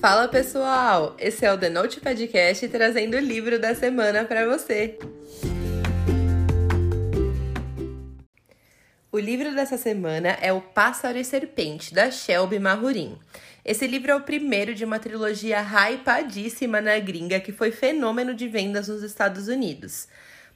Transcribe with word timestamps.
Fala 0.00 0.28
pessoal, 0.28 1.16
esse 1.18 1.44
é 1.44 1.52
o 1.52 1.58
The 1.58 1.70
Note 1.70 2.00
Podcast 2.00 2.68
trazendo 2.68 3.16
o 3.16 3.20
livro 3.20 3.58
da 3.58 3.74
semana 3.74 4.24
para 4.24 4.46
você. 4.46 4.96
O 9.10 9.18
livro 9.18 9.52
dessa 9.56 9.76
semana 9.76 10.38
é 10.40 10.52
O 10.52 10.60
Pássaro 10.60 11.18
e 11.18 11.24
Serpente, 11.24 11.92
da 11.92 12.12
Shelby 12.12 12.60
Mahurin. 12.60 13.18
Esse 13.64 13.88
livro 13.88 14.12
é 14.12 14.14
o 14.14 14.20
primeiro 14.20 14.72
de 14.72 14.84
uma 14.84 15.00
trilogia 15.00 15.60
hypadíssima 15.60 16.80
na 16.80 16.96
gringa 17.00 17.40
que 17.40 17.50
foi 17.50 17.72
fenômeno 17.72 18.36
de 18.36 18.46
vendas 18.46 18.86
nos 18.86 19.02
Estados 19.02 19.48
Unidos. 19.48 20.06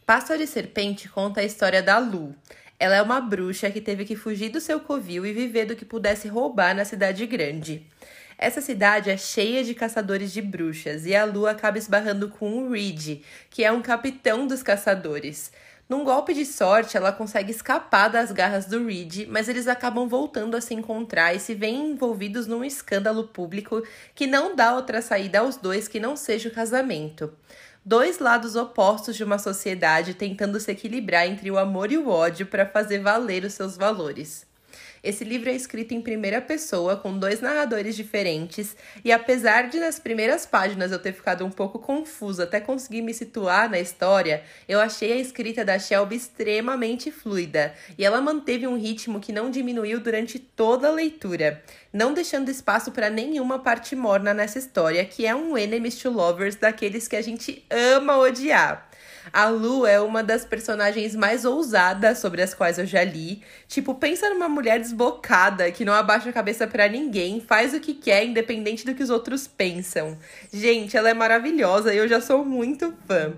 Pássaro 0.07 0.41
e 0.41 0.47
Serpente 0.47 1.09
conta 1.09 1.41
a 1.41 1.45
história 1.45 1.83
da 1.83 1.99
Lu. 1.99 2.33
Ela 2.79 2.95
é 2.95 3.03
uma 3.03 3.21
bruxa 3.21 3.73
que 3.73 3.81
teve 3.81 4.05
que 4.05 4.15
fugir 4.15 4.51
do 4.51 4.61
seu 4.61 4.79
covil 4.79 5.27
e 5.27 5.33
viver 5.33 5.67
do 5.67 5.75
que 5.75 5.85
pudesse 5.85 6.29
roubar 6.29 6.77
na 6.77 6.85
cidade 6.85 7.27
grande. 7.27 7.85
Essa 8.43 8.61
cidade 8.61 9.09
é 9.09 9.17
cheia 9.17 9.63
de 9.63 9.73
caçadores 9.73 10.33
de 10.33 10.43
bruxas 10.43 11.07
e 11.07 11.15
a 11.15 11.25
Lu 11.25 11.47
acaba 11.47 11.79
esbarrando 11.79 12.29
com 12.29 12.59
o 12.59 12.73
Reed, 12.73 13.23
que 13.49 13.63
é 13.63 13.71
um 13.71 13.81
capitão 13.81 14.49
dos 14.49 14.65
caçadores. 14.65 15.53
Num 15.89 16.03
golpe 16.03 16.35
de 16.35 16.45
sorte, 16.45 16.97
ela 16.97 17.13
consegue 17.13 17.53
escapar 17.53 18.09
das 18.09 18.33
garras 18.33 18.67
do 18.67 18.85
Reed, 18.85 19.29
mas 19.29 19.49
eles 19.49 19.69
acabam 19.69 20.09
voltando 20.09 20.57
a 20.57 20.61
se 20.61 20.75
encontrar 20.75 21.33
e 21.33 21.39
se 21.39 21.55
veem 21.55 21.93
envolvidos 21.93 22.49
num 22.49 22.65
escândalo 22.65 23.29
público 23.29 23.81
que 24.13 24.27
não 24.27 24.57
dá 24.57 24.75
outra 24.75 25.01
saída 25.01 25.39
aos 25.39 25.57
dois 25.57 25.87
que 25.87 26.01
não 26.01 26.17
seja 26.17 26.49
o 26.49 26.53
casamento 26.53 27.33
dois 27.85 28.19
lados 28.19 28.57
opostos 28.57 29.17
de 29.17 29.25
uma 29.25 29.39
sociedade 29.39 30.15
tentando 30.15 30.59
se 30.59 30.71
equilibrar 30.71 31.27
entre 31.27 31.49
o 31.49 31.59
amor 31.59 31.93
e 31.93 31.99
o 31.99 32.09
ódio 32.09 32.47
para 32.47 32.67
fazer 32.67 32.99
valer 32.99 33.45
os 33.45 33.55
seus 33.55 33.77
valores. 33.77 34.47
Esse 35.03 35.25
livro 35.25 35.51
é 35.51 35.55
escrito 35.55 35.95
em 35.95 36.01
primeira 36.01 36.41
pessoa, 36.41 36.97
com 36.97 37.19
dois 37.19 37.41
narradores 37.41 37.97
diferentes, 37.97 38.77
e 39.05 39.11
apesar 39.11 39.69
de 39.69 39.81
nas 39.81 39.99
primeiras 39.99 40.47
páginas 40.47 40.93
eu 40.93 40.99
ter 40.99 41.13
ficado 41.13 41.45
um 41.45 41.51
pouco 41.51 41.79
confusa 41.79 42.45
até 42.45 42.61
conseguir 42.61 43.03
me 43.03 43.13
situar 43.13 43.69
na 43.69 43.81
história, 43.81 44.43
eu 44.69 44.81
achei 44.81 45.13
a 45.13 45.17
escrita 45.17 45.65
da 45.65 45.79
Shelby 45.79 46.17
extremamente 46.17 47.11
fluida, 47.11 47.75
e 47.99 48.05
ela 48.05 48.21
manteve 48.21 48.67
um 48.67 48.79
ritmo 48.79 49.21
que 49.21 49.33
não 49.33 49.51
diminuiu 49.51 50.01
durante 50.01 50.39
toda 50.39 50.89
a 50.89 50.93
leitura, 50.93 51.63
não 51.93 52.15
deixando 52.15 52.51
espaço 52.51 52.93
para 52.93 53.11
nenhuma 53.11 53.59
parte 53.59 53.97
morna 53.97 54.33
nessa 54.33 54.59
história, 54.59 55.05
que 55.05 55.27
é 55.27 55.35
um 55.35 55.59
enemies 55.59 55.97
to 55.97 56.11
lovers 56.11 56.57
daqueles 56.57 57.09
que 57.09 57.17
a 57.17 57.23
gente 57.23 57.65
ama 57.71 58.19
odiar. 58.19 58.89
A 59.31 59.49
Lu 59.49 59.87
é 59.87 60.01
uma 60.01 60.23
das 60.23 60.45
personagens 60.45 61.15
mais 61.15 61.45
ousadas 61.45 62.19
sobre 62.19 62.41
as 62.41 62.55
quais 62.55 62.79
eu 62.79 62.87
já 62.87 63.05
li. 63.05 63.43
Tipo, 63.69 63.95
pensa 63.95 64.31
numa 64.31 64.49
mulher 64.49 64.81
desbocada 64.81 65.71
que 65.71 65.85
não 65.85 65.93
abaixa 65.93 66.31
a 66.31 66.33
cabeça 66.33 66.67
para 66.67 66.89
ninguém, 66.89 67.41
faz 67.41 67.75
o 67.75 67.81
que 67.81 67.93
quer, 67.93 68.25
independente 68.25 68.87
do 68.87 68.95
que 68.95 69.03
os 69.03 69.11
outros 69.11 69.47
pensam. 69.47 70.19
Gente, 70.53 70.97
ela 70.97 71.11
é 71.11 71.15
maravilhosa 71.15 71.93
e 71.93 71.99
eu 71.99 72.09
já 72.09 72.21
sou 72.21 72.45
muito 72.45 72.93
fã. 73.07 73.35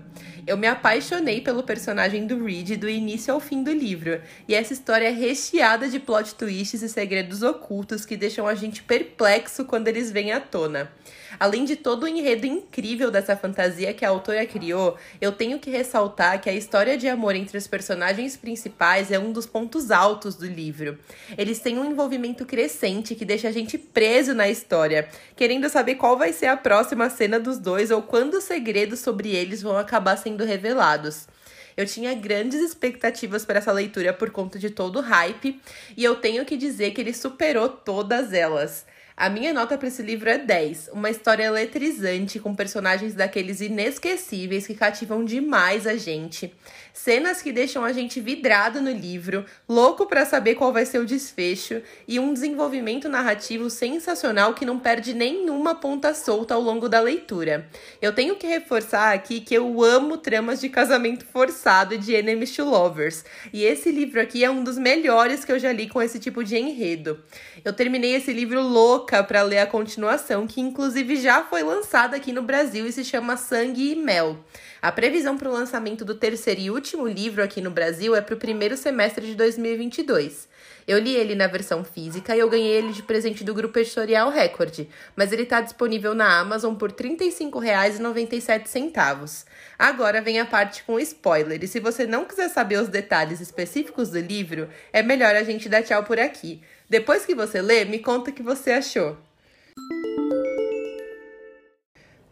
Eu 0.47 0.57
me 0.57 0.67
apaixonei 0.67 1.41
pelo 1.41 1.63
personagem 1.63 2.27
do 2.27 2.45
Reed 2.45 2.77
do 2.77 2.87
início 2.87 3.33
ao 3.33 3.39
fim 3.39 3.63
do 3.63 3.71
livro, 3.71 4.21
e 4.47 4.53
essa 4.53 4.73
história 4.73 5.07
é 5.07 5.11
recheada 5.11 5.89
de 5.89 5.99
plot 5.99 6.35
twists 6.35 6.83
e 6.83 6.89
segredos 6.89 7.41
ocultos 7.41 8.05
que 8.05 8.15
deixam 8.15 8.47
a 8.47 8.53
gente 8.53 8.83
perplexo 8.83 9.65
quando 9.65 9.87
eles 9.87 10.11
vêm 10.11 10.31
à 10.31 10.39
tona. 10.39 10.91
Além 11.39 11.65
de 11.65 11.75
todo 11.75 12.03
o 12.03 12.07
enredo 12.07 12.45
incrível 12.45 13.09
dessa 13.09 13.35
fantasia 13.35 13.93
que 13.93 14.05
a 14.05 14.09
autora 14.09 14.45
criou, 14.45 14.95
eu 15.19 15.31
tenho 15.31 15.59
que 15.59 15.71
ressaltar 15.75 16.39
que 16.39 16.49
a 16.49 16.53
história 16.53 16.97
de 16.97 17.07
amor 17.07 17.35
entre 17.35 17.57
os 17.57 17.67
personagens 17.67 18.37
principais 18.37 19.11
é 19.11 19.19
um 19.19 19.31
dos 19.31 19.45
pontos 19.45 19.91
altos 19.91 20.35
do 20.35 20.45
livro. 20.45 20.97
Eles 21.37 21.59
têm 21.59 21.77
um 21.77 21.91
envolvimento 21.91 22.45
crescente 22.45 23.13
que 23.15 23.25
deixa 23.25 23.49
a 23.49 23.51
gente 23.51 23.77
preso 23.77 24.33
na 24.33 24.47
história, 24.47 25.09
querendo 25.35 25.67
saber 25.69 25.95
qual 25.95 26.17
vai 26.17 26.31
ser 26.31 26.47
a 26.47 26.55
próxima 26.55 27.09
cena 27.09 27.39
dos 27.39 27.57
dois 27.57 27.91
ou 27.91 28.01
quando 28.01 28.35
os 28.35 28.45
segredos 28.45 28.99
sobre 28.99 29.35
eles 29.35 29.61
vão 29.61 29.77
acabar 29.77 30.17
sendo 30.17 30.45
revelados. 30.45 31.27
Eu 31.75 31.85
tinha 31.85 32.13
grandes 32.13 32.61
expectativas 32.61 33.43
para 33.43 33.59
essa 33.59 33.71
leitura 33.71 34.13
por 34.13 34.29
conta 34.31 34.57
de 34.57 34.69
todo 34.69 34.99
o 34.99 35.01
hype, 35.01 35.59
e 35.97 36.03
eu 36.03 36.15
tenho 36.15 36.45
que 36.45 36.55
dizer 36.55 36.91
que 36.91 37.01
ele 37.01 37.13
superou 37.13 37.67
todas 37.67 38.31
elas. 38.31 38.85
A 39.17 39.29
minha 39.29 39.53
nota 39.53 39.77
para 39.77 39.87
esse 39.87 40.03
livro 40.03 40.29
é 40.29 40.37
10. 40.37 40.89
Uma 40.91 41.09
história 41.09 41.45
eletrizante, 41.45 42.37
com 42.37 42.53
personagens 42.53 43.13
daqueles 43.13 43.61
inesquecíveis 43.61 44.67
que 44.67 44.75
cativam 44.75 45.23
demais 45.23 45.87
a 45.87 45.95
gente. 45.95 46.53
Cenas 46.91 47.41
que 47.41 47.53
deixam 47.53 47.85
a 47.85 47.93
gente 47.93 48.19
vidrado 48.19 48.81
no 48.81 48.91
livro, 48.91 49.45
louco 49.69 50.05
para 50.05 50.25
saber 50.25 50.55
qual 50.55 50.73
vai 50.73 50.85
ser 50.85 50.99
o 50.99 51.05
desfecho, 51.05 51.81
e 52.05 52.19
um 52.19 52.33
desenvolvimento 52.33 53.07
narrativo 53.07 53.69
sensacional 53.69 54.53
que 54.53 54.65
não 54.65 54.79
perde 54.79 55.13
nenhuma 55.13 55.75
ponta 55.75 56.13
solta 56.13 56.53
ao 56.53 56.61
longo 56.61 56.89
da 56.89 56.99
leitura. 56.99 57.69
Eu 58.01 58.11
tenho 58.11 58.35
que 58.35 58.47
reforçar 58.47 59.13
aqui 59.13 59.39
que 59.39 59.55
eu 59.55 59.81
amo 59.81 60.17
tramas 60.17 60.59
de 60.59 60.67
casamento 60.67 61.25
forçado 61.25 61.93
e 61.93 61.97
de 61.97 62.13
enemies 62.13 62.53
to 62.53 62.65
lovers, 62.65 63.23
e 63.53 63.63
esse 63.63 63.91
livro 63.91 64.19
aqui 64.19 64.43
é 64.43 64.49
um 64.49 64.61
dos 64.61 64.77
melhores 64.77 65.45
que 65.45 65.53
eu 65.53 65.59
já 65.59 65.71
li 65.71 65.87
com 65.87 66.01
esse 66.01 66.19
tipo 66.19 66.43
de 66.43 66.57
enredo. 66.57 67.23
Eu 67.63 67.71
terminei 67.71 68.13
esse 68.13 68.33
livro 68.33 68.61
louco 68.61 69.04
louca 69.05 69.23
para 69.23 69.43
ler 69.43 69.59
a 69.59 69.67
continuação, 69.67 70.47
que 70.47 70.59
inclusive 70.59 71.15
já 71.17 71.43
foi 71.43 71.61
lançada 71.61 72.17
aqui 72.17 72.33
no 72.33 72.41
Brasil 72.41 72.87
e 72.87 72.91
se 72.91 73.05
chama 73.05 73.37
Sangue 73.37 73.91
e 73.91 73.95
Mel. 73.95 74.37
A 74.85 74.91
previsão 74.91 75.35
para 75.35 75.49
o 75.49 75.51
lançamento 75.51 76.05
do 76.05 76.13
terceiro 76.13 76.61
e 76.61 76.69
último 76.69 77.07
livro 77.07 77.43
aqui 77.43 77.59
no 77.59 77.71
Brasil 77.71 78.15
é 78.15 78.21
para 78.21 78.35
o 78.35 78.37
primeiro 78.37 78.77
semestre 78.77 79.25
de 79.25 79.33
2022. 79.33 80.47
Eu 80.87 80.99
li 80.99 81.15
ele 81.15 81.33
na 81.33 81.47
versão 81.47 81.83
física 81.83 82.35
e 82.35 82.39
eu 82.39 82.47
ganhei 82.47 82.73
ele 82.73 82.93
de 82.93 83.01
presente 83.01 83.43
do 83.43 83.51
grupo 83.51 83.79
editorial 83.79 84.29
Record, 84.29 84.85
mas 85.15 85.31
ele 85.31 85.41
está 85.41 85.59
disponível 85.59 86.13
na 86.13 86.39
Amazon 86.39 86.75
por 86.75 86.91
R$ 86.91 86.97
35,97. 86.97 89.45
Agora 89.79 90.21
vem 90.21 90.39
a 90.39 90.45
parte 90.45 90.83
com 90.83 90.99
spoiler, 90.99 91.63
e 91.63 91.67
se 91.67 91.79
você 91.79 92.05
não 92.05 92.23
quiser 92.23 92.49
saber 92.49 92.79
os 92.79 92.87
detalhes 92.87 93.41
específicos 93.41 94.11
do 94.11 94.19
livro, 94.19 94.69
é 94.93 95.01
melhor 95.01 95.35
a 95.35 95.41
gente 95.41 95.67
dar 95.67 95.81
tchau 95.81 96.03
por 96.03 96.19
aqui. 96.19 96.61
Depois 96.87 97.25
que 97.25 97.33
você 97.33 97.59
lê, 97.59 97.85
me 97.85 97.97
conta 97.97 98.29
o 98.29 98.33
que 98.33 98.43
você 98.43 98.73
achou. 98.73 99.17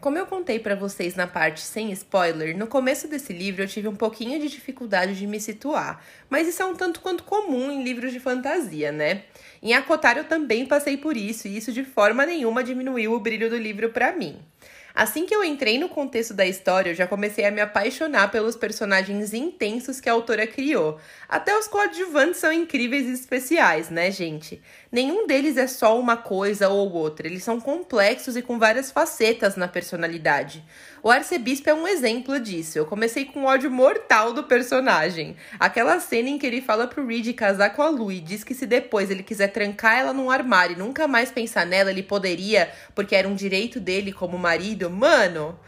Como 0.03 0.17
eu 0.17 0.25
contei 0.25 0.59
para 0.59 0.75
vocês 0.75 1.15
na 1.15 1.25
parte 1.25 1.61
sem 1.61 1.89
spoiler, 1.93 2.57
no 2.57 2.67
começo 2.67 3.07
desse 3.07 3.31
livro 3.31 3.63
eu 3.63 3.67
tive 3.69 3.87
um 3.87 3.95
pouquinho 3.95 4.37
de 4.37 4.49
dificuldade 4.49 5.17
de 5.17 5.25
me 5.25 5.39
situar, 5.39 6.03
mas 6.29 6.45
isso 6.45 6.61
é 6.61 6.65
um 6.65 6.75
tanto 6.75 6.99
quanto 6.99 7.23
comum 7.23 7.71
em 7.71 7.85
livros 7.85 8.11
de 8.11 8.19
fantasia, 8.19 8.91
né? 8.91 9.23
Em 9.61 9.73
Acotar 9.73 10.17
eu 10.17 10.25
também 10.25 10.65
passei 10.65 10.97
por 10.97 11.15
isso 11.15 11.47
e 11.47 11.55
isso 11.55 11.71
de 11.71 11.85
forma 11.85 12.25
nenhuma 12.25 12.65
diminuiu 12.65 13.13
o 13.13 13.19
brilho 13.21 13.49
do 13.49 13.55
livro 13.55 13.91
para 13.91 14.11
mim. 14.11 14.41
Assim 14.95 15.25
que 15.25 15.35
eu 15.35 15.43
entrei 15.43 15.79
no 15.79 15.89
contexto 15.89 16.35
da 16.35 16.45
história, 16.45 16.91
eu 16.91 16.95
já 16.95 17.07
comecei 17.07 17.43
a 17.45 17.51
me 17.51 17.59
apaixonar 17.59 18.29
pelos 18.29 18.55
personagens 18.55 19.33
intensos 19.33 19.99
que 19.99 20.07
a 20.07 20.13
autora 20.13 20.45
criou. 20.45 20.99
Até 21.27 21.57
os 21.57 21.67
coadjuvantes 21.67 22.39
são 22.39 22.53
incríveis 22.53 23.07
e 23.07 23.13
especiais, 23.13 23.89
né, 23.89 24.11
gente? 24.11 24.61
Nenhum 24.91 25.25
deles 25.25 25.57
é 25.57 25.65
só 25.65 25.99
uma 25.99 26.15
coisa 26.15 26.69
ou 26.69 26.93
outra, 26.93 27.25
eles 27.25 27.43
são 27.43 27.59
complexos 27.59 28.37
e 28.37 28.43
com 28.43 28.59
várias 28.59 28.91
facetas 28.91 29.55
na 29.55 29.67
personalidade. 29.67 30.63
O 31.01 31.09
arcebispo 31.09 31.69
é 31.69 31.73
um 31.73 31.85
exemplo 31.85 32.39
disso. 32.39 32.77
Eu 32.77 32.85
comecei 32.85 33.25
com 33.25 33.43
ódio 33.43 33.69
mortal 33.69 34.31
do 34.31 34.43
personagem. 34.43 35.35
Aquela 35.59 35.99
cena 35.99 36.29
em 36.29 36.37
que 36.37 36.45
ele 36.45 36.61
fala 36.61 36.87
pro 36.87 37.05
Reed 37.05 37.33
casar 37.33 37.71
com 37.71 37.81
a 37.81 37.89
Lu 37.89 38.09
e 38.09 38.21
diz 38.21 38.41
que 38.41 38.53
se 38.53 38.65
depois 38.65 39.11
ele 39.11 39.21
quiser 39.21 39.49
trancar 39.49 39.97
ela 39.97 40.13
num 40.13 40.31
armário 40.31 40.77
e 40.77 40.79
nunca 40.79 41.05
mais 41.05 41.29
pensar 41.29 41.65
nela, 41.65 41.91
ele 41.91 42.03
poderia, 42.03 42.71
porque 42.95 43.17
era 43.17 43.27
um 43.27 43.35
direito 43.35 43.81
dele 43.81 44.13
como 44.13 44.37
marido. 44.37 44.82
Mano, 44.89 45.59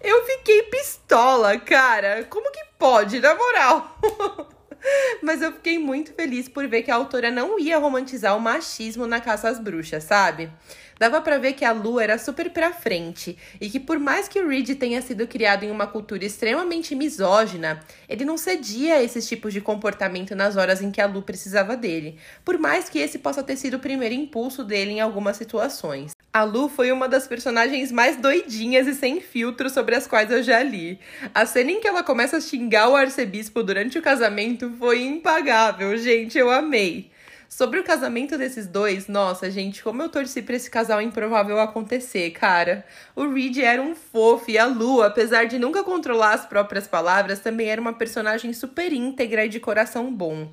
eu 0.00 0.24
fiquei 0.26 0.62
pistola, 0.64 1.58
cara. 1.58 2.24
Como 2.24 2.50
que 2.52 2.64
pode, 2.78 3.20
na 3.20 3.34
moral? 3.34 3.98
Mas 5.22 5.40
eu 5.40 5.52
fiquei 5.52 5.78
muito 5.78 6.12
feliz 6.12 6.48
por 6.48 6.68
ver 6.68 6.82
que 6.82 6.90
a 6.90 6.94
autora 6.94 7.30
não 7.30 7.58
ia 7.58 7.78
romantizar 7.78 8.36
o 8.36 8.40
machismo 8.40 9.06
na 9.06 9.20
caça 9.20 9.48
às 9.48 9.58
bruxas, 9.58 10.04
sabe? 10.04 10.50
Dava 10.98 11.20
para 11.20 11.38
ver 11.38 11.54
que 11.54 11.64
a 11.64 11.72
Lu 11.72 11.98
era 11.98 12.18
super 12.18 12.50
pra 12.50 12.72
frente 12.72 13.36
e 13.60 13.68
que 13.68 13.80
por 13.80 13.98
mais 13.98 14.28
que 14.28 14.38
o 14.38 14.48
Reed 14.48 14.76
tenha 14.76 15.02
sido 15.02 15.26
criado 15.26 15.64
em 15.64 15.70
uma 15.70 15.86
cultura 15.86 16.24
extremamente 16.24 16.94
misógina, 16.94 17.80
ele 18.08 18.24
não 18.24 18.38
cedia 18.38 18.96
a 18.96 19.02
esses 19.02 19.26
tipos 19.26 19.52
de 19.52 19.60
comportamento 19.60 20.36
nas 20.36 20.56
horas 20.56 20.80
em 20.80 20.92
que 20.92 21.00
a 21.00 21.06
Lu 21.06 21.22
precisava 21.22 21.76
dele, 21.76 22.18
por 22.44 22.58
mais 22.58 22.88
que 22.88 23.00
esse 23.00 23.18
possa 23.18 23.42
ter 23.42 23.56
sido 23.56 23.78
o 23.78 23.80
primeiro 23.80 24.14
impulso 24.14 24.62
dele 24.62 24.92
em 24.92 25.00
algumas 25.00 25.36
situações. 25.36 26.13
A 26.34 26.42
Lu 26.42 26.68
foi 26.68 26.90
uma 26.90 27.08
das 27.08 27.28
personagens 27.28 27.92
mais 27.92 28.16
doidinhas 28.16 28.88
e 28.88 28.94
sem 28.96 29.20
filtro 29.20 29.70
sobre 29.70 29.94
as 29.94 30.04
quais 30.04 30.32
eu 30.32 30.42
já 30.42 30.60
li. 30.64 30.98
A 31.32 31.46
cena 31.46 31.70
em 31.70 31.80
que 31.80 31.86
ela 31.86 32.02
começa 32.02 32.38
a 32.38 32.40
xingar 32.40 32.88
o 32.88 32.96
arcebispo 32.96 33.62
durante 33.62 34.00
o 34.00 34.02
casamento 34.02 34.68
foi 34.76 35.04
impagável, 35.04 35.96
gente, 35.96 36.36
eu 36.36 36.50
amei. 36.50 37.12
Sobre 37.48 37.78
o 37.78 37.84
casamento 37.84 38.36
desses 38.36 38.66
dois, 38.66 39.06
nossa, 39.06 39.48
gente, 39.48 39.80
como 39.80 40.02
eu 40.02 40.08
torci 40.08 40.42
pra 40.42 40.56
esse 40.56 40.68
casal 40.68 41.00
improvável 41.00 41.60
acontecer, 41.60 42.32
cara. 42.32 42.84
O 43.14 43.32
Reed 43.32 43.58
era 43.58 43.80
um 43.80 43.94
fofo 43.94 44.50
e 44.50 44.58
a 44.58 44.66
Lu, 44.66 45.02
apesar 45.02 45.44
de 45.44 45.56
nunca 45.56 45.84
controlar 45.84 46.34
as 46.34 46.44
próprias 46.44 46.88
palavras, 46.88 47.38
também 47.38 47.68
era 47.68 47.80
uma 47.80 47.92
personagem 47.92 48.52
super 48.52 48.92
íntegra 48.92 49.44
e 49.44 49.48
de 49.48 49.60
coração 49.60 50.12
bom. 50.12 50.48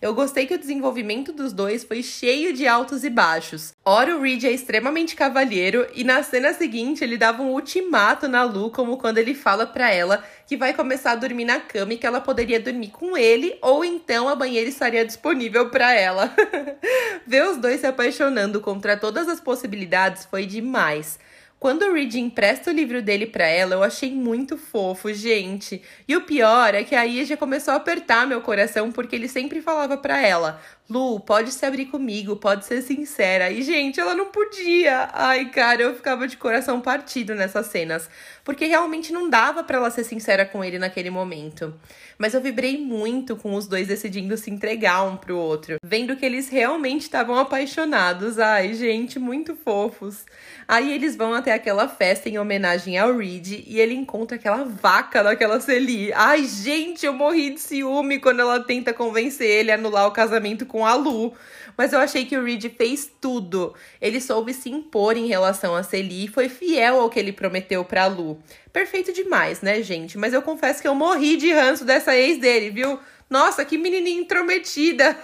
Eu 0.00 0.14
gostei 0.14 0.46
que 0.46 0.54
o 0.54 0.58
desenvolvimento 0.58 1.32
dos 1.32 1.52
dois 1.52 1.84
foi 1.84 2.02
cheio 2.02 2.52
de 2.52 2.66
altos 2.66 3.04
e 3.04 3.10
baixos. 3.10 3.72
Ora, 3.84 4.16
o 4.16 4.20
Reed 4.20 4.44
é 4.44 4.50
extremamente 4.50 5.16
cavalheiro 5.16 5.86
e 5.94 6.04
na 6.04 6.22
cena 6.22 6.52
seguinte 6.52 7.02
ele 7.02 7.16
dava 7.16 7.42
um 7.42 7.52
ultimato 7.52 8.28
na 8.28 8.42
Lu, 8.42 8.70
como 8.70 8.96
quando 8.96 9.18
ele 9.18 9.34
fala 9.34 9.66
para 9.66 9.90
ela 9.90 10.24
que 10.46 10.56
vai 10.56 10.74
começar 10.74 11.12
a 11.12 11.16
dormir 11.16 11.44
na 11.44 11.60
cama 11.60 11.94
e 11.94 11.98
que 11.98 12.06
ela 12.06 12.20
poderia 12.20 12.60
dormir 12.60 12.90
com 12.90 13.16
ele 13.16 13.56
ou 13.62 13.84
então 13.84 14.28
a 14.28 14.34
banheira 14.34 14.68
estaria 14.68 15.04
disponível 15.04 15.70
para 15.70 15.94
ela. 15.94 16.34
Ver 17.26 17.46
os 17.48 17.56
dois 17.56 17.80
se 17.80 17.86
apaixonando 17.86 18.60
contra 18.60 18.96
todas 18.96 19.28
as 19.28 19.40
possibilidades 19.40 20.26
foi 20.26 20.44
demais. 20.44 21.18
Quando 21.64 21.80
o 21.86 21.94
Reed 21.94 22.16
empresta 22.16 22.70
o 22.70 22.74
livro 22.74 23.00
dele 23.00 23.24
para 23.24 23.46
ela, 23.46 23.74
eu 23.74 23.82
achei 23.82 24.12
muito 24.12 24.58
fofo, 24.58 25.10
gente. 25.14 25.80
E 26.06 26.14
o 26.14 26.20
pior 26.20 26.74
é 26.74 26.84
que 26.84 26.94
aí 26.94 27.24
já 27.24 27.38
começou 27.38 27.72
a 27.72 27.78
apertar 27.78 28.26
meu 28.26 28.42
coração 28.42 28.92
porque 28.92 29.16
ele 29.16 29.28
sempre 29.28 29.62
falava 29.62 29.96
para 29.96 30.20
ela: 30.20 30.60
Lu, 30.88 31.18
pode 31.18 31.50
se 31.50 31.64
abrir 31.64 31.86
comigo, 31.86 32.36
pode 32.36 32.66
ser 32.66 32.82
sincera. 32.82 33.50
E, 33.50 33.62
gente, 33.62 33.98
ela 33.98 34.14
não 34.14 34.26
podia. 34.26 35.08
Ai, 35.14 35.46
cara, 35.46 35.80
eu 35.80 35.94
ficava 35.94 36.28
de 36.28 36.36
coração 36.36 36.78
partido 36.82 37.34
nessas 37.34 37.68
cenas. 37.68 38.10
Porque 38.44 38.66
realmente 38.66 39.10
não 39.10 39.30
dava 39.30 39.64
para 39.64 39.78
ela 39.78 39.90
ser 39.90 40.04
sincera 40.04 40.44
com 40.44 40.62
ele 40.62 40.78
naquele 40.78 41.08
momento. 41.08 41.74
Mas 42.18 42.34
eu 42.34 42.40
vibrei 42.42 42.76
muito 42.76 43.34
com 43.34 43.54
os 43.54 43.66
dois 43.66 43.88
decidindo 43.88 44.36
se 44.36 44.50
entregar 44.50 45.04
um 45.04 45.16
pro 45.16 45.38
outro. 45.38 45.78
Vendo 45.82 46.16
que 46.16 46.26
eles 46.26 46.50
realmente 46.50 47.02
estavam 47.02 47.38
apaixonados. 47.38 48.38
Ai, 48.38 48.74
gente, 48.74 49.18
muito 49.18 49.56
fofos. 49.56 50.26
Aí 50.68 50.92
eles 50.92 51.16
vão 51.16 51.32
até 51.32 51.53
aquela 51.54 51.88
festa 51.88 52.28
em 52.28 52.38
homenagem 52.38 52.98
ao 52.98 53.16
Reed 53.16 53.64
e 53.66 53.80
ele 53.80 53.94
encontra 53.94 54.36
aquela 54.36 54.64
vaca 54.64 55.22
daquela 55.22 55.60
Celie. 55.60 56.12
Ai, 56.12 56.44
gente, 56.44 57.06
eu 57.06 57.12
morri 57.12 57.50
de 57.50 57.60
ciúme 57.60 58.18
quando 58.18 58.40
ela 58.40 58.60
tenta 58.60 58.92
convencer 58.92 59.48
ele 59.48 59.70
a 59.70 59.74
anular 59.74 60.06
o 60.06 60.12
casamento 60.12 60.66
com 60.66 60.84
a 60.86 60.94
Lu. 60.94 61.32
Mas 61.76 61.92
eu 61.92 61.98
achei 61.98 62.24
que 62.24 62.36
o 62.36 62.44
Reed 62.44 62.64
fez 62.76 63.10
tudo. 63.20 63.74
Ele 64.00 64.20
soube 64.20 64.54
se 64.54 64.70
impor 64.70 65.16
em 65.16 65.26
relação 65.26 65.74
a 65.74 65.82
Celie 65.82 66.26
e 66.26 66.28
foi 66.28 66.48
fiel 66.48 67.00
ao 67.00 67.10
que 67.10 67.18
ele 67.18 67.32
prometeu 67.32 67.84
pra 67.84 68.06
Lu. 68.06 68.38
Perfeito 68.72 69.12
demais, 69.12 69.60
né, 69.60 69.82
gente? 69.82 70.16
Mas 70.16 70.32
eu 70.32 70.42
confesso 70.42 70.80
que 70.80 70.88
eu 70.88 70.94
morri 70.94 71.36
de 71.36 71.52
ranço 71.52 71.84
dessa 71.84 72.14
ex 72.16 72.38
dele, 72.38 72.70
viu? 72.70 72.98
Nossa, 73.28 73.64
que 73.64 73.78
menininha 73.78 74.20
intrometida! 74.20 75.18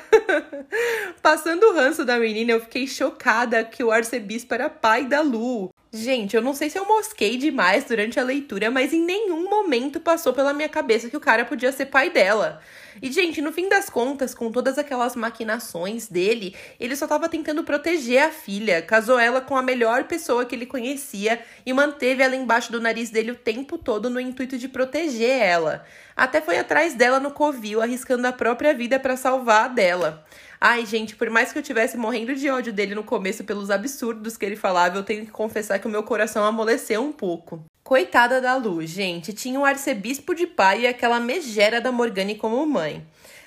Passando 1.22 1.64
o 1.64 1.74
ranço 1.74 2.04
da 2.04 2.18
menina, 2.18 2.52
eu 2.52 2.60
fiquei 2.60 2.86
chocada 2.86 3.62
que 3.62 3.84
o 3.84 3.90
arcebispo 3.90 4.54
era 4.54 4.68
pai 4.68 5.04
da 5.04 5.20
Lu. 5.20 5.72
Gente, 5.92 6.36
eu 6.36 6.42
não 6.42 6.54
sei 6.54 6.70
se 6.70 6.78
eu 6.78 6.86
mosquei 6.86 7.36
demais 7.36 7.82
durante 7.84 8.20
a 8.20 8.22
leitura, 8.22 8.70
mas 8.70 8.92
em 8.92 9.04
nenhum 9.04 9.50
momento 9.50 9.98
passou 9.98 10.32
pela 10.32 10.52
minha 10.52 10.68
cabeça 10.68 11.10
que 11.10 11.16
o 11.16 11.20
cara 11.20 11.44
podia 11.44 11.72
ser 11.72 11.86
pai 11.86 12.10
dela. 12.10 12.60
E, 13.02 13.10
gente, 13.10 13.40
no 13.42 13.50
fim 13.50 13.68
das 13.68 13.90
contas, 13.90 14.32
com 14.32 14.52
todas 14.52 14.78
aquelas 14.78 15.16
maquinações 15.16 16.06
dele, 16.06 16.54
ele 16.78 16.94
só 16.94 17.06
estava 17.06 17.28
tentando 17.28 17.64
proteger 17.64 18.22
a 18.22 18.30
filha. 18.30 18.80
Casou 18.80 19.18
ela 19.18 19.40
com 19.40 19.56
a 19.56 19.62
melhor 19.62 20.04
pessoa 20.04 20.44
que 20.44 20.54
ele 20.54 20.64
conhecia 20.64 21.42
e 21.66 21.72
manteve 21.72 22.22
ela 22.22 22.36
embaixo 22.36 22.70
do 22.70 22.80
nariz 22.80 23.10
dele 23.10 23.32
o 23.32 23.36
tempo 23.36 23.76
todo 23.76 24.08
no 24.08 24.20
intuito 24.20 24.56
de 24.56 24.68
proteger 24.68 25.42
ela. 25.42 25.84
Até 26.16 26.40
foi 26.40 26.56
atrás 26.58 26.94
dela 26.94 27.18
no 27.18 27.32
covil, 27.32 27.82
arriscando 27.82 28.28
a 28.28 28.32
própria 28.32 28.72
vida 28.72 29.00
para 29.00 29.16
salvar 29.16 29.64
a 29.64 29.68
dela. 29.68 30.24
Ai, 30.62 30.84
gente, 30.84 31.16
por 31.16 31.30
mais 31.30 31.50
que 31.50 31.58
eu 31.58 31.62
tivesse 31.62 31.96
morrendo 31.96 32.34
de 32.34 32.50
ódio 32.50 32.70
dele 32.70 32.94
no 32.94 33.02
começo 33.02 33.42
pelos 33.44 33.70
absurdos 33.70 34.36
que 34.36 34.44
ele 34.44 34.56
falava, 34.56 34.98
eu 34.98 35.02
tenho 35.02 35.24
que 35.24 35.32
confessar 35.32 35.78
que 35.78 35.86
o 35.86 35.90
meu 35.90 36.02
coração 36.02 36.44
amoleceu 36.44 37.02
um 37.02 37.12
pouco. 37.12 37.64
Coitada 37.82 38.42
da 38.42 38.56
Lu, 38.56 38.84
gente, 38.84 39.32
tinha 39.32 39.58
um 39.58 39.64
arcebispo 39.64 40.34
de 40.34 40.46
pai 40.46 40.82
e 40.82 40.86
aquela 40.86 41.18
megera 41.18 41.80
da 41.80 41.90
Morgane 41.90 42.34
como 42.34 42.66
mãe. 42.66 43.02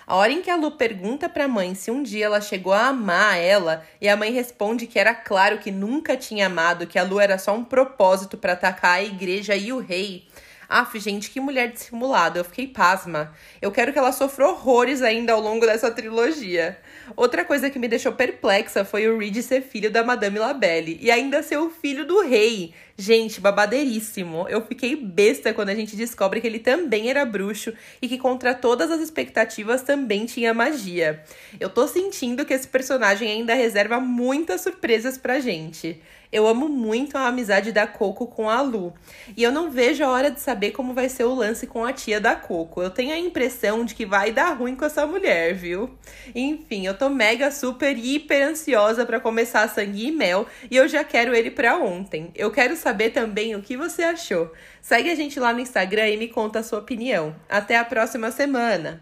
A 0.07 0.15
hora 0.15 0.31
em 0.31 0.42
que 0.42 0.50
a 0.50 0.56
Lu 0.56 0.71
pergunta 0.71 1.30
pra 1.30 1.48
mãe 1.48 1.75
se 1.75 1.92
um 1.92 2.01
dia 2.01 2.25
ela 2.25 2.42
chegou 2.42 2.74
a 2.74 2.88
amar 2.88 3.38
ela, 3.38 3.86
e 4.01 4.10
a 4.10 4.18
mãe 4.18 4.31
responde 4.31 4.88
que 4.88 4.98
era 4.98 5.13
claro 5.13 5.60
que 5.60 5.69
nunca 5.69 6.18
tinha 6.18 6.48
amado, 6.48 6.88
que 6.88 6.98
a 6.98 7.04
Lu 7.04 7.19
era 7.19 7.38
só 7.38 7.56
um 7.56 7.63
propósito 7.63 8.39
para 8.39 8.54
atacar 8.54 8.98
a 8.98 9.04
igreja 9.04 9.56
e 9.56 9.71
o 9.71 9.80
rei. 9.80 10.27
Aff, 10.74 11.00
gente, 11.00 11.30
que 11.30 11.40
mulher 11.40 11.72
dissimulada. 11.72 12.40
Eu 12.40 12.44
fiquei 12.44 12.66
pasma. 12.66 13.31
Eu 13.62 13.72
quero 13.72 13.94
que 13.94 14.00
ela 14.00 14.12
sofra 14.12 14.48
horrores 14.48 15.04
ainda 15.04 15.31
ao 15.31 15.40
longo 15.40 15.68
dessa 15.68 15.92
trilogia. 15.92 16.80
Outra 17.16 17.46
coisa 17.46 17.70
que 17.70 17.78
me 17.78 17.88
deixou 17.88 18.14
perplexa 18.14 18.84
foi 18.84 19.08
o 19.08 19.20
Reed 19.20 19.38
ser 19.44 19.62
filho 19.62 19.92
da 19.92 20.04
Madame 20.04 20.40
Labelle 20.40 20.98
e 21.00 21.12
ainda 21.12 21.44
ser 21.44 21.58
o 21.58 21.70
filho 21.70 22.08
do 22.08 22.22
rei. 22.22 22.74
Gente, 22.95 23.42
babadeiríssimo. 23.42 24.48
Eu 24.48 24.62
fiquei 24.66 24.95
besta 24.95 25.51
quando 25.51 25.69
a 25.69 25.75
gente 25.75 25.95
descobre 25.95 26.40
que 26.40 26.45
ele 26.45 26.60
também 26.60 27.10
era 27.10 27.25
bruxo 27.25 27.74
e 28.00 28.07
que, 28.07 28.19
contra 28.19 28.54
todas 28.54 28.92
as 28.92 29.01
expectativas, 29.01 29.81
também 29.81 30.28
tinha 30.28 30.54
magia. 30.54 31.24
Eu 31.60 31.72
tô 31.72 31.88
sentindo 31.88 32.45
que 32.45 32.54
esse 32.54 32.68
personagem 32.68 33.28
ainda 33.28 33.56
reserva 33.56 34.00
muitas 34.00 34.62
surpresas 34.62 35.18
pra 35.18 35.40
gente. 35.40 36.00
Eu 36.34 36.48
amo 36.48 36.68
muito 36.68 37.16
a 37.16 37.28
amizade 37.28 37.72
da 37.72 37.86
Coco 37.86 38.25
com 38.25 38.50
a 38.50 38.60
Lu. 38.60 38.92
E 39.38 39.44
eu 39.44 39.51
não 39.51 39.69
vejo 39.69 40.04
a 40.04 40.10
hora 40.10 40.31
de 40.31 40.42
saber 40.42 40.72
como 40.72 40.92
vai 40.92 41.07
ser 41.07 41.25
o 41.25 41.36
lance 41.36 41.68
com 41.68 41.86
a 41.86 41.94
tia 41.94 42.19
da 42.19 42.36
Coco. 42.36 42.81
Eu 42.81 42.89
tenho 42.89 43.13
a 43.13 43.19
impressão 43.19 43.86
de 43.86 43.94
que 43.94 44.04
vai 44.04 44.31
dar 44.31 44.57
ruim 44.57 44.75
com 44.75 44.84
essa 44.84 45.06
mulher, 45.06 45.54
viu? 45.54 45.92
Enfim, 46.34 46.88
eu 46.88 46.98
tô 46.98 47.07
mega, 47.07 47.51
super, 47.51 47.96
hiper 47.96 48.48
ansiosa 48.48 49.06
para 49.06 49.19
começar 49.19 49.69
Sangue 49.69 50.07
e 50.07 50.12
Mel 50.12 50.48
e 50.72 50.75
eu 50.75 50.88
já 50.88 51.04
quero 51.04 51.36
ele 51.36 51.51
pra 51.51 51.78
ontem. 51.78 52.31
Eu 52.34 52.50
quero 52.50 52.75
saber 52.83 53.12
também 53.12 53.56
o 53.56 53.62
que 53.62 53.77
você 53.77 54.03
achou. 54.03 54.51
Segue 54.81 55.09
a 55.09 55.15
gente 55.15 55.39
lá 55.39 55.53
no 55.53 55.62
Instagram 55.62 56.09
e 56.09 56.18
me 56.18 56.27
conta 56.27 56.59
a 56.59 56.63
sua 56.63 56.80
opinião. 56.80 57.35
Até 57.50 57.77
a 57.77 57.85
próxima 57.85 58.30
semana! 58.30 59.01